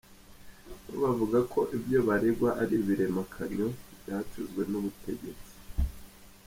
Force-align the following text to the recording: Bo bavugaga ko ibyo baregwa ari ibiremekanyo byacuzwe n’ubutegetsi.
Bo 0.87 0.95
bavugaga 1.03 1.39
ko 1.53 1.59
ibyo 1.75 1.99
baregwa 2.07 2.49
ari 2.61 2.73
ibiremekanyo 2.81 3.67
byacuzwe 4.01 4.61
n’ubutegetsi. 4.71 5.51